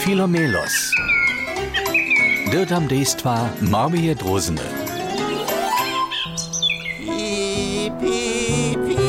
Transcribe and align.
Filomelos. 0.00 0.72
Dirtam 2.50 2.88
dejstva 2.88 3.48
Marmije 3.60 4.14
Drozene. 4.14 4.64
Pi, 7.04 7.92
pi, 8.00 8.76
pi. 8.86 9.00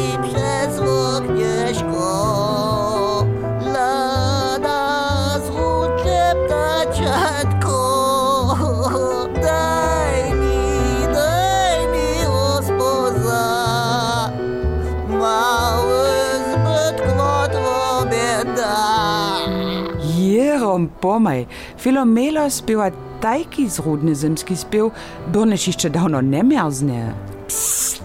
Mały 15.22 16.10
zbyt 16.52 17.02
kwotwo 17.02 18.06
bieda. 18.12 18.91
Mirom 20.52 20.90
Pomaj, 21.02 21.46
Filomelo 21.80 22.50
speva 22.50 22.90
tajki 23.22 23.70
zrodni 23.70 24.16
zimski 24.16 24.56
spev, 24.56 24.90
doneš 25.32 25.68
išče 25.72 25.90
davno 25.90 26.20
ne 26.22 26.42
mrzne. 26.44 27.14
Psst, 27.48 28.02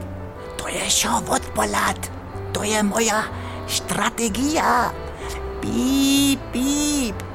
to 0.57 0.69
je 0.69 0.91
šel 0.91 1.27
odpolad, 1.27 2.07
to 2.55 2.63
je 2.63 2.83
moja 2.83 3.23
strategija. 3.69 4.93
Pip, 5.63 6.41
pip, 6.53 7.27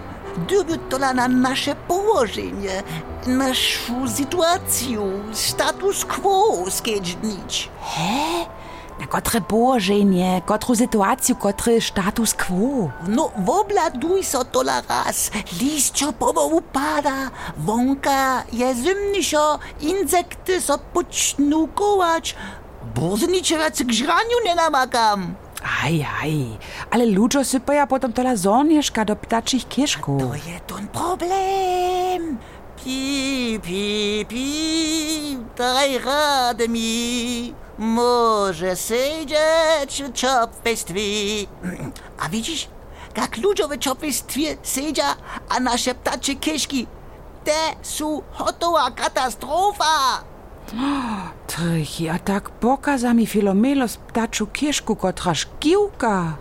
debutola 0.47 1.13
na 1.13 1.27
naše 1.27 1.75
położenie, 1.87 2.83
naszą 3.27 4.07
sytuację, 4.07 5.11
status 5.33 6.05
quo 6.05 6.65
z 6.69 6.83
nić. 7.23 7.69
He? 7.81 8.60
Na 9.01 9.07
kotre 9.07 9.41
położenie, 9.41 10.41
kotru 10.45 10.75
sytuację, 10.75 11.35
kotry 11.35 11.81
status 11.81 12.33
quo. 12.33 12.89
No, 13.07 13.31
wobladuj 13.37 14.23
so 14.23 14.45
tola 14.45 14.81
raz. 14.89 15.31
Liścio 15.61 16.13
pomału 16.13 16.61
pada, 16.61 17.31
wąka 17.57 18.43
je 18.53 18.75
zimniszo, 18.75 19.59
insekty 19.81 20.61
so 20.61 20.77
poczną 20.93 21.67
kołać. 21.67 22.35
Bozničevac 22.95 23.83
k 23.83 23.91
žraniu 23.93 24.37
nenamakam. 24.45 25.35
Aj, 25.61 26.07
aj, 26.21 26.57
ale 26.89 27.05
ludzie 27.05 27.45
sypaja 27.45 27.87
potom 27.87 28.13
tola 28.13 28.35
zornieszka 28.35 29.05
do 29.05 29.15
ptačích 29.15 29.67
kieszków. 29.67 30.21
To 30.21 30.33
je 30.33 30.57
ten 30.67 30.87
problem. 30.87 32.37
Pi, 32.83 33.59
pi, 33.61 34.25
pi, 34.29 35.37
daj 35.57 35.99
radę 36.05 36.67
mi. 36.67 37.53
Może 37.81 38.75
siedzieć 38.75 40.03
w 40.03 40.13
czopestwie. 40.13 41.01
A 42.19 42.29
widzisz, 42.29 42.67
jak 43.17 43.37
ludzie 43.37 43.67
w 43.67 43.79
czopestwie 43.79 44.57
siedzia, 44.63 45.15
a 45.49 45.59
nasze 45.59 45.95
ptacze 45.95 46.35
kieszki, 46.35 46.87
te 47.43 47.51
są 47.81 48.21
hotowa 48.31 48.91
katastrofa. 48.91 50.23
Trichy, 51.47 52.11
a 52.11 52.19
tak 52.19 52.49
pokaza 52.49 53.13
mi 53.13 53.27
Filomelos 53.27 53.97
ptaču 53.97 54.47
kieszku, 54.47 54.95
kotra 54.95 55.35
szkiłka. 55.35 56.37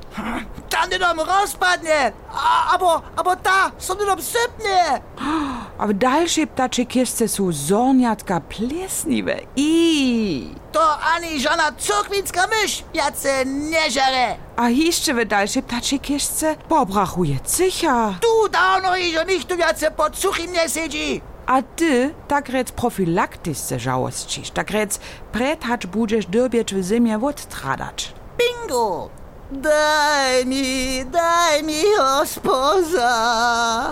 Ta 0.70 0.86
nie 0.86 0.98
nam 0.98 1.20
rozpadnie, 1.20 2.12
a, 2.33 2.74
abo, 2.74 3.02
abo 3.16 3.36
ta, 3.36 3.70
co 3.78 3.94
nie 3.94 4.06
nam 4.06 4.22
sypnie. 4.22 5.00
A 5.81 5.86
w 5.86 5.92
dalszej 5.92 6.47
ptaczej 6.47 6.86
kieszce 6.86 7.28
są 7.28 7.53
zorniatka 7.53 8.41
plesniwe. 8.41 9.41
I. 9.56 10.55
To 10.73 10.98
ani 11.00 11.41
żona 11.41 11.73
cukwincka 11.78 12.47
mysz, 12.47 12.84
jace 12.95 13.47
nie 13.47 13.91
żere. 13.91 14.36
A 14.56 14.69
jeszcze 14.69 15.14
w 15.14 15.25
dalszej 15.25 15.62
ptaczej 15.62 16.01
kieszce 16.01 16.56
pobrachuje 16.69 17.41
cycha. 17.45 18.14
Tu 18.20 18.48
dawno 18.48 18.97
iż 18.97 19.27
nicht 19.27 19.58
jace 19.58 19.91
pod 19.91 20.17
suchim 20.17 20.53
nie 20.53 20.69
siedzi. 20.69 21.20
A 21.47 21.62
ty 21.62 22.14
tak 22.28 22.48
rec 22.48 22.73
profilaktysce 22.73 23.78
żałostczysz, 23.78 24.51
tak 24.51 24.70
rec 24.70 25.01
pretacz 25.33 25.86
budziesz 25.86 26.27
dobieć 26.27 26.74
w 26.74 26.83
zimie 26.89 27.19
odtradać. 27.19 28.14
Bingo! 28.39 29.20
Daj 29.50 30.44
mi, 30.46 31.05
daj 31.11 31.62
mi 31.62 31.83
ospoza, 32.22 33.11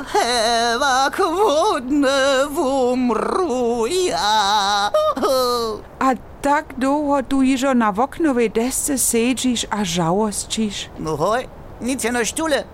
hewak 0.06 1.18
wodny 1.18 2.46
wumru 2.50 3.86
ja. 3.86 4.90
A 5.98 6.14
tak 6.42 6.74
długo 6.78 7.22
tu 7.22 7.42
iżo 7.42 7.74
na 7.74 7.92
woknowej 7.92 8.50
desce 8.50 8.98
siedzisz 8.98 9.66
a 9.70 9.84
żałostczysz. 9.84 10.90
No 10.98 11.16
hoj, 11.16 11.48
nic 11.80 12.04
je 12.04 12.12
no 12.12 12.24
štule, 12.24 12.64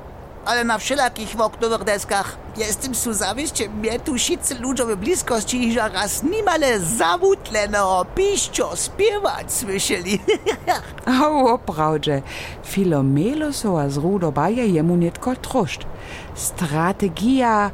ale 0.45 0.65
na 0.65 0.79
wszelakich 0.79 1.41
oknowych 1.41 1.85
deskach. 1.85 2.37
Jestem 2.57 2.95
su 2.95 3.13
zawiście, 3.13 3.69
mnie 3.69 4.01
tu 4.01 4.15
wszyscy 4.15 4.55
ludzie 4.55 4.85
w 4.85 4.97
bliskości 4.97 5.69
iż 5.69 5.77
raz 5.77 6.23
nimale 6.23 6.81
zawutlenego 6.81 8.07
piścio 8.15 8.71
śpiewać 8.77 9.53
słyszeli. 9.53 10.19
A 11.07 11.29
oprawdźe, 11.29 12.23
Filomelosowa 12.65 13.89
z 13.89 13.97
Rudobaja 13.97 14.65
jemu 14.65 14.97
netko 14.97 15.37
troszcz. 15.37 15.87
Strategia 16.35 17.71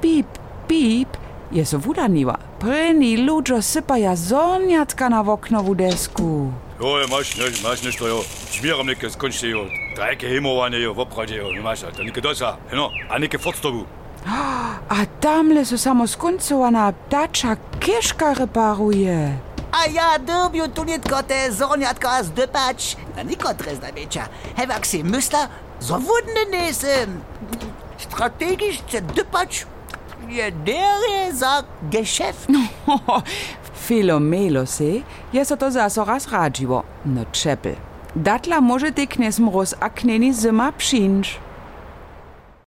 pip, 0.00 0.26
pip 0.68 1.16
je 1.52 1.66
so 1.66 1.78
wudaniła. 1.78 2.38
Pryni 2.58 3.16
ludzie 3.16 3.62
sypaja 3.62 4.16
zorniatka 4.16 5.08
na 5.10 5.22
woknowu 5.24 5.74
desku. 5.74 6.52
Jo, 6.80 6.86
masz, 7.10 7.36
ne, 7.36 7.44
masz 7.62 7.82
nešto, 7.82 8.06
jo. 8.08 8.24
Šmieram 8.50 8.86
neke 8.86 9.10
skončte, 9.10 9.46
jo. 9.48 9.64
strajke 10.00 10.28
hemovanje 10.28 10.88
v 10.88 11.00
obhođejo, 11.00 11.50
imaš 11.52 11.82
ali 11.82 12.04
neke 12.04 12.20
dosa, 12.20 12.56
eno, 12.72 12.90
a 13.10 13.18
neke 13.18 13.38
fotstovu. 13.38 13.84
A 14.88 15.04
tamle 15.20 15.64
so 15.64 15.78
samo 15.78 16.06
skoncovana 16.06 16.92
ptača 16.92 17.56
keška 17.80 18.32
reparuje. 18.32 19.38
A 19.72 19.80
ja 19.92 20.18
dobil 20.18 20.68
tu 20.74 20.84
nitko 20.84 21.22
te 21.28 21.50
zonjatka 21.50 22.22
z 22.22 22.32
depač, 22.32 22.96
na 23.16 23.22
nikot 23.22 23.60
res 23.60 23.80
največja. 23.82 24.24
Hevak 24.56 24.86
si 24.86 25.02
misla, 25.02 25.48
zavodne 25.80 26.46
nesem. 26.50 27.20
Strategišče 27.98 29.00
depač 29.12 29.64
je 30.30 30.50
dere 30.64 31.28
za 31.32 31.62
gešeft. 31.92 32.48
No, 32.86 33.20
filomelo 33.86 34.66
se, 34.66 35.02
je 35.32 35.44
se 35.44 35.56
to 35.56 35.70
zaso 35.70 36.04
razrađivo, 36.04 36.84
no 37.04 37.24
čepel. 37.32 37.89
Datla 38.16 38.60
może 38.60 38.92
ty 38.92 39.06
knesm 39.06 39.48
roz 39.48 39.74
a 39.80 39.90
kneni 39.90 40.34
zima 40.34 40.72
przyńcz. 40.72 41.38